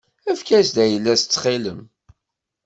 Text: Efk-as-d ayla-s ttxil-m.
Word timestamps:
Efk-as-d 0.31 0.77
ayla-s 0.83 1.21
ttxil-m. 1.23 1.81